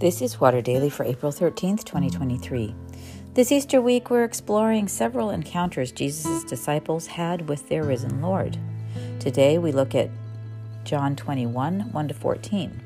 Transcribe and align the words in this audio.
This 0.00 0.20
is 0.20 0.40
Water 0.40 0.60
Daily 0.60 0.90
for 0.90 1.04
April 1.04 1.30
13th, 1.30 1.84
2023. 1.84 2.74
This 3.34 3.52
Easter 3.52 3.80
week, 3.80 4.10
we're 4.10 4.24
exploring 4.24 4.88
several 4.88 5.30
encounters 5.30 5.92
Jesus' 5.92 6.42
disciples 6.42 7.06
had 7.06 7.48
with 7.48 7.68
their 7.68 7.84
risen 7.84 8.20
Lord. 8.20 8.58
Today, 9.20 9.56
we 9.56 9.70
look 9.70 9.94
at 9.94 10.10
John 10.82 11.14
21 11.14 11.92
1 11.92 12.08
to 12.08 12.12
14. 12.12 12.80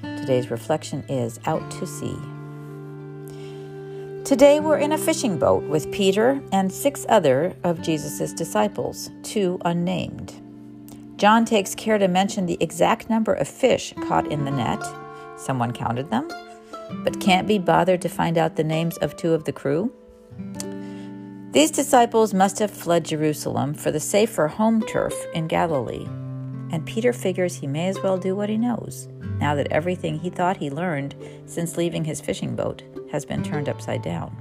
Today's 0.00 0.50
reflection 0.50 1.04
is 1.06 1.38
Out 1.44 1.70
to 1.72 1.86
Sea. 1.86 2.16
Today, 4.24 4.58
we're 4.58 4.78
in 4.78 4.92
a 4.92 4.98
fishing 4.98 5.38
boat 5.38 5.64
with 5.64 5.92
Peter 5.92 6.42
and 6.50 6.72
six 6.72 7.04
other 7.10 7.54
of 7.62 7.82
Jesus' 7.82 8.32
disciples, 8.32 9.10
two 9.22 9.60
unnamed. 9.66 10.40
John 11.18 11.44
takes 11.44 11.74
care 11.74 11.98
to 11.98 12.08
mention 12.08 12.46
the 12.46 12.56
exact 12.58 13.10
number 13.10 13.34
of 13.34 13.48
fish 13.48 13.92
caught 14.08 14.32
in 14.32 14.46
the 14.46 14.50
net. 14.50 14.82
Someone 15.36 15.72
counted 15.72 16.10
them 16.10 16.30
but 17.02 17.20
can't 17.20 17.46
be 17.46 17.58
bothered 17.58 18.02
to 18.02 18.08
find 18.08 18.38
out 18.38 18.56
the 18.56 18.64
names 18.64 18.96
of 18.98 19.16
two 19.16 19.34
of 19.34 19.44
the 19.44 19.52
crew? 19.52 19.92
These 21.52 21.70
disciples 21.70 22.34
must 22.34 22.58
have 22.58 22.70
fled 22.70 23.04
Jerusalem 23.04 23.74
for 23.74 23.90
the 23.90 24.00
safer 24.00 24.48
home 24.48 24.82
turf 24.82 25.14
in 25.34 25.46
Galilee, 25.46 26.06
and 26.72 26.84
Peter 26.84 27.12
figures 27.12 27.54
he 27.54 27.68
may 27.68 27.86
as 27.86 28.02
well 28.02 28.18
do 28.18 28.34
what 28.34 28.48
he 28.48 28.58
knows, 28.58 29.06
now 29.38 29.54
that 29.54 29.70
everything 29.70 30.18
he 30.18 30.30
thought 30.30 30.56
he 30.56 30.68
learned 30.68 31.14
since 31.46 31.76
leaving 31.76 32.04
his 32.04 32.20
fishing 32.20 32.56
boat 32.56 32.82
has 33.12 33.24
been 33.24 33.44
turned 33.44 33.68
upside 33.68 34.02
down. 34.02 34.36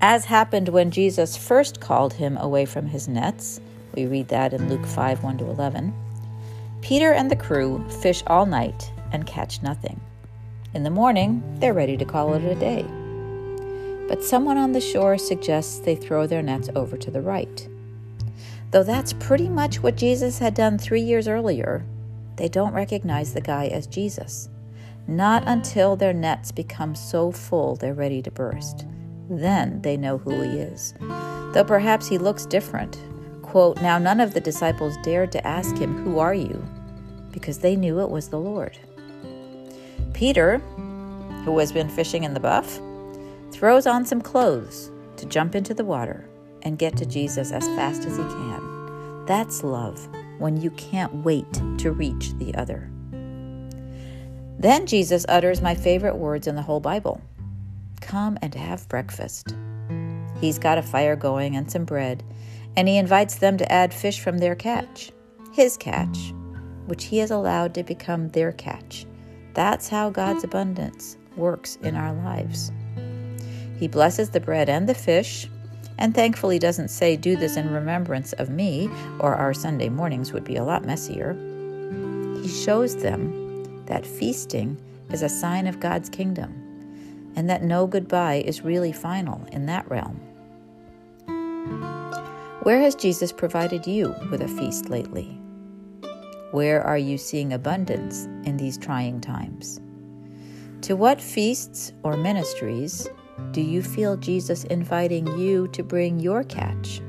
As 0.00 0.24
happened 0.24 0.68
when 0.68 0.90
Jesus 0.90 1.36
first 1.36 1.80
called 1.80 2.14
him 2.14 2.36
away 2.38 2.64
from 2.64 2.86
his 2.86 3.06
nets, 3.06 3.60
we 3.94 4.06
read 4.06 4.26
that 4.28 4.52
in 4.52 4.68
Luke 4.68 4.84
5 4.84 5.22
1 5.22 5.38
to 5.38 5.44
11. 5.44 5.94
Peter 6.80 7.12
and 7.12 7.30
the 7.30 7.36
crew 7.36 7.88
fish 8.00 8.24
all 8.26 8.46
night 8.46 8.90
and 9.12 9.28
catch 9.28 9.62
nothing. 9.62 10.00
In 10.74 10.84
the 10.84 10.90
morning, 10.90 11.42
they're 11.58 11.74
ready 11.74 11.96
to 11.96 12.04
call 12.04 12.34
it 12.34 12.44
a 12.44 12.54
day. 12.54 12.84
But 14.08 14.24
someone 14.24 14.56
on 14.56 14.72
the 14.72 14.80
shore 14.80 15.18
suggests 15.18 15.78
they 15.78 15.94
throw 15.94 16.26
their 16.26 16.42
nets 16.42 16.70
over 16.74 16.96
to 16.96 17.10
the 17.10 17.20
right. 17.20 17.68
Though 18.70 18.82
that's 18.82 19.12
pretty 19.12 19.48
much 19.48 19.82
what 19.82 19.96
Jesus 19.96 20.38
had 20.38 20.54
done 20.54 20.78
three 20.78 21.02
years 21.02 21.28
earlier, 21.28 21.84
they 22.36 22.48
don't 22.48 22.72
recognize 22.72 23.34
the 23.34 23.40
guy 23.40 23.66
as 23.66 23.86
Jesus. 23.86 24.48
Not 25.06 25.42
until 25.46 25.94
their 25.94 26.14
nets 26.14 26.52
become 26.52 26.94
so 26.94 27.32
full 27.32 27.76
they're 27.76 27.92
ready 27.92 28.22
to 28.22 28.30
burst. 28.30 28.86
Then 29.28 29.82
they 29.82 29.96
know 29.96 30.18
who 30.18 30.40
he 30.40 30.58
is. 30.58 30.94
Though 31.52 31.64
perhaps 31.66 32.08
he 32.08 32.18
looks 32.18 32.46
different. 32.46 32.98
Quote, 33.42 33.82
Now 33.82 33.98
none 33.98 34.20
of 34.20 34.32
the 34.32 34.40
disciples 34.40 34.96
dared 35.02 35.32
to 35.32 35.46
ask 35.46 35.76
him, 35.76 36.02
Who 36.04 36.18
are 36.18 36.34
you? 36.34 36.64
because 37.32 37.58
they 37.58 37.74
knew 37.74 38.00
it 38.00 38.10
was 38.10 38.28
the 38.28 38.38
Lord. 38.38 38.78
Peter, 40.22 40.58
who 41.44 41.58
has 41.58 41.72
been 41.72 41.88
fishing 41.88 42.22
in 42.22 42.32
the 42.32 42.38
buff, 42.38 42.80
throws 43.50 43.88
on 43.88 44.04
some 44.04 44.20
clothes 44.20 44.92
to 45.16 45.26
jump 45.26 45.56
into 45.56 45.74
the 45.74 45.84
water 45.84 46.24
and 46.62 46.78
get 46.78 46.96
to 46.96 47.04
Jesus 47.04 47.50
as 47.50 47.66
fast 47.70 48.04
as 48.04 48.16
he 48.16 48.22
can. 48.22 49.24
That's 49.26 49.64
love 49.64 50.08
when 50.38 50.60
you 50.60 50.70
can't 50.70 51.12
wait 51.24 51.52
to 51.78 51.90
reach 51.90 52.34
the 52.34 52.54
other. 52.54 52.88
Then 54.60 54.86
Jesus 54.86 55.26
utters 55.28 55.60
my 55.60 55.74
favorite 55.74 56.16
words 56.16 56.46
in 56.46 56.54
the 56.54 56.62
whole 56.62 56.78
Bible 56.78 57.20
Come 58.00 58.38
and 58.42 58.54
have 58.54 58.88
breakfast. 58.88 59.56
He's 60.40 60.60
got 60.60 60.78
a 60.78 60.82
fire 60.82 61.16
going 61.16 61.56
and 61.56 61.68
some 61.68 61.84
bread, 61.84 62.22
and 62.76 62.86
he 62.86 62.96
invites 62.96 63.34
them 63.38 63.56
to 63.56 63.72
add 63.72 63.92
fish 63.92 64.20
from 64.20 64.38
their 64.38 64.54
catch, 64.54 65.10
his 65.52 65.76
catch, 65.76 66.32
which 66.86 67.06
he 67.06 67.18
has 67.18 67.32
allowed 67.32 67.74
to 67.74 67.82
become 67.82 68.28
their 68.28 68.52
catch. 68.52 69.04
That's 69.54 69.88
how 69.88 70.10
God's 70.10 70.44
abundance 70.44 71.16
works 71.36 71.76
in 71.82 71.96
our 71.96 72.12
lives. 72.12 72.72
He 73.78 73.88
blesses 73.88 74.30
the 74.30 74.40
bread 74.40 74.68
and 74.68 74.88
the 74.88 74.94
fish, 74.94 75.48
and 75.98 76.14
thankfully 76.14 76.58
doesn't 76.58 76.88
say, 76.88 77.16
Do 77.16 77.36
this 77.36 77.56
in 77.56 77.70
remembrance 77.70 78.32
of 78.34 78.48
me, 78.48 78.88
or 79.18 79.34
our 79.34 79.52
Sunday 79.52 79.88
mornings 79.88 80.32
would 80.32 80.44
be 80.44 80.56
a 80.56 80.64
lot 80.64 80.84
messier. 80.84 81.34
He 82.40 82.48
shows 82.48 82.96
them 82.96 83.84
that 83.86 84.06
feasting 84.06 84.80
is 85.10 85.22
a 85.22 85.28
sign 85.28 85.66
of 85.66 85.80
God's 85.80 86.08
kingdom, 86.08 86.52
and 87.36 87.50
that 87.50 87.62
no 87.62 87.86
goodbye 87.86 88.42
is 88.46 88.62
really 88.62 88.92
final 88.92 89.44
in 89.52 89.66
that 89.66 89.90
realm. 89.90 90.20
Where 92.62 92.80
has 92.80 92.94
Jesus 92.94 93.32
provided 93.32 93.86
you 93.86 94.14
with 94.30 94.40
a 94.40 94.48
feast 94.48 94.88
lately? 94.88 95.41
Where 96.52 96.82
are 96.82 96.98
you 96.98 97.16
seeing 97.16 97.54
abundance 97.54 98.26
in 98.46 98.58
these 98.58 98.76
trying 98.76 99.22
times? 99.22 99.80
To 100.82 100.96
what 100.96 101.18
feasts 101.18 101.94
or 102.02 102.14
ministries 102.14 103.08
do 103.52 103.62
you 103.62 103.82
feel 103.82 104.18
Jesus 104.18 104.64
inviting 104.64 105.26
you 105.38 105.68
to 105.68 105.82
bring 105.82 106.20
your 106.20 106.44
catch? 106.44 107.00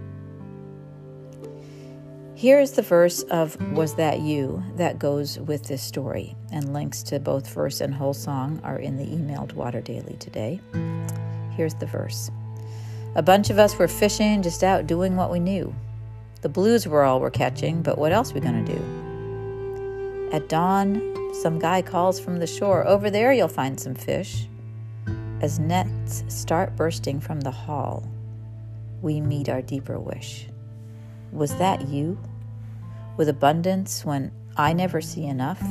Here 2.36 2.58
is 2.62 2.72
the 2.72 2.84
verse 2.84 3.24
of 3.24 3.58
Was 3.74 3.96
That 3.96 4.22
You 4.22 4.64
that 4.78 4.98
goes 4.98 5.38
with 5.40 5.68
this 5.68 5.84
story, 5.84 6.38
and 6.54 6.72
links 6.72 7.04
to 7.04 7.20
both 7.20 7.54
verse 7.54 7.82
and 7.82 7.94
whole 7.94 8.14
song 8.14 8.62
are 8.64 8.80
in 8.80 8.96
the 8.96 9.06
emailed 9.06 9.52
Water 9.52 9.82
Daily 9.82 10.16
today. 10.20 10.62
Here's 11.52 11.76
the 11.76 11.86
verse 11.86 12.32
A 13.16 13.22
bunch 13.22 13.50
of 13.50 13.60
us 13.60 13.78
were 13.78 13.90
fishing, 13.90 14.42
just 14.42 14.64
out 14.64 14.88
doing 14.88 15.18
what 15.18 15.32
we 15.32 15.42
knew. 15.42 15.76
The 16.44 16.50
blues 16.50 16.88
were 16.88 17.04
all 17.04 17.20
we're 17.20 17.30
catching, 17.30 17.82
but 17.82 17.98
what 17.98 18.14
else 18.14 18.32
we 18.32 18.40
gonna 18.40 18.64
do? 18.64 19.03
At 20.34 20.50
dawn, 20.50 21.16
some 21.36 21.60
guy 21.60 21.84
calls 21.84 22.20
from 22.20 22.40
the 22.40 22.48
shore, 22.48 22.88
Over 22.88 23.12
there 23.12 23.32
you'll 23.34 23.48
find 23.48 23.80
some 23.80 23.94
fish. 23.94 24.48
As 25.42 25.60
nets 25.60 26.24
start 26.28 26.76
bursting 26.76 27.20
from 27.20 27.42
the 27.42 27.52
haul, 27.52 28.10
we 29.04 29.22
meet 29.22 29.48
our 29.48 29.62
deeper 29.62 30.00
wish. 30.00 30.48
Was 31.32 31.56
that 31.58 31.88
you? 31.88 32.18
With 33.16 33.30
abundance 33.30 34.04
when 34.04 34.32
I 34.58 34.74
never 34.74 35.02
see 35.02 35.26
enough? 35.28 35.62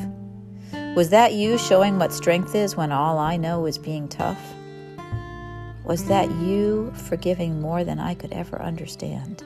Was 0.94 1.08
that 1.08 1.32
you 1.32 1.58
showing 1.58 1.98
what 1.98 2.12
strength 2.12 2.54
is 2.54 2.76
when 2.76 2.92
all 2.92 3.18
I 3.18 3.36
know 3.36 3.66
is 3.66 3.78
being 3.78 4.06
tough? 4.06 4.40
Was 5.84 6.04
that 6.04 6.30
you 6.30 6.92
forgiving 6.94 7.60
more 7.60 7.82
than 7.82 7.98
I 7.98 8.14
could 8.14 8.30
ever 8.32 8.62
understand? 8.62 9.42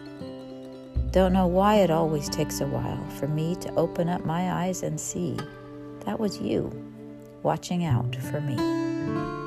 Don't 1.16 1.32
know 1.32 1.46
why 1.46 1.76
it 1.76 1.90
always 1.90 2.28
takes 2.28 2.60
a 2.60 2.66
while 2.66 3.02
for 3.18 3.26
me 3.26 3.54
to 3.62 3.74
open 3.76 4.06
up 4.06 4.26
my 4.26 4.52
eyes 4.52 4.82
and 4.82 5.00
see 5.00 5.34
that 6.04 6.20
was 6.20 6.38
you 6.42 6.70
watching 7.42 7.86
out 7.86 8.14
for 8.16 8.38
me. 8.42 9.45